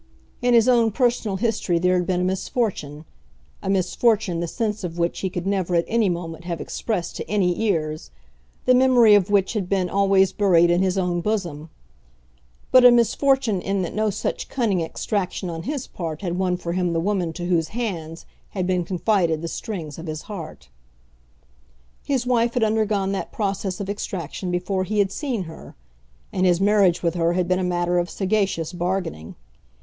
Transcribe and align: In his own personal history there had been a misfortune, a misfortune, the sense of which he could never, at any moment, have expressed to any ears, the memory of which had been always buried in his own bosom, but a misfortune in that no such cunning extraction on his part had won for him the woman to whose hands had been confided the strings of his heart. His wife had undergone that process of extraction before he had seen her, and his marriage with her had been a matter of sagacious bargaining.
In 0.41 0.55
his 0.55 0.67
own 0.67 0.89
personal 0.91 1.37
history 1.37 1.77
there 1.77 1.93
had 1.95 2.07
been 2.07 2.21
a 2.21 2.23
misfortune, 2.23 3.05
a 3.61 3.69
misfortune, 3.69 4.39
the 4.39 4.47
sense 4.47 4.83
of 4.83 4.97
which 4.97 5.19
he 5.19 5.29
could 5.29 5.45
never, 5.45 5.75
at 5.75 5.85
any 5.87 6.09
moment, 6.09 6.43
have 6.45 6.59
expressed 6.59 7.15
to 7.17 7.29
any 7.29 7.61
ears, 7.61 8.09
the 8.65 8.73
memory 8.73 9.13
of 9.13 9.29
which 9.29 9.53
had 9.53 9.69
been 9.69 9.91
always 9.91 10.33
buried 10.33 10.71
in 10.71 10.81
his 10.81 10.97
own 10.97 11.21
bosom, 11.21 11.69
but 12.71 12.83
a 12.83 12.89
misfortune 12.89 13.61
in 13.61 13.83
that 13.83 13.93
no 13.93 14.09
such 14.09 14.49
cunning 14.49 14.81
extraction 14.81 15.51
on 15.51 15.61
his 15.69 15.85
part 15.85 16.23
had 16.23 16.35
won 16.35 16.57
for 16.57 16.73
him 16.73 16.93
the 16.93 16.99
woman 16.99 17.31
to 17.33 17.45
whose 17.45 17.67
hands 17.67 18.25
had 18.49 18.65
been 18.65 18.83
confided 18.83 19.43
the 19.43 19.47
strings 19.47 19.99
of 19.99 20.07
his 20.07 20.23
heart. 20.23 20.69
His 22.03 22.25
wife 22.25 22.55
had 22.55 22.63
undergone 22.63 23.11
that 23.11 23.31
process 23.31 23.79
of 23.79 23.87
extraction 23.87 24.49
before 24.49 24.83
he 24.83 24.97
had 24.97 25.11
seen 25.11 25.43
her, 25.43 25.75
and 26.33 26.47
his 26.47 26.59
marriage 26.59 27.03
with 27.03 27.13
her 27.13 27.33
had 27.33 27.47
been 27.47 27.59
a 27.59 27.63
matter 27.63 27.99
of 27.99 28.09
sagacious 28.09 28.73
bargaining. 28.73 29.35